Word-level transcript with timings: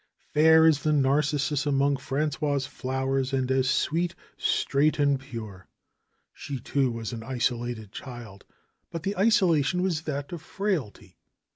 Fair 0.33 0.65
as 0.65 0.81
the 0.81 0.91
narcissus 0.91 1.67
among 1.67 1.95
Frangois' 1.95 2.65
flowers 2.67 3.33
and 3.33 3.51
as 3.51 3.69
sweet, 3.69 4.15
straight 4.35 4.97
and 4.97 5.19
pure. 5.19 5.67
She, 6.33 6.59
too, 6.59 6.89
was 6.91 7.13
an 7.13 7.21
isolated 7.21 7.91
child, 7.91 8.43
but 8.89 9.03
the 9.03 9.15
isolation 9.15 9.83
was 9.83 10.01
that 10.09 10.31
of 10.31 10.41
frailty. 10.41 11.17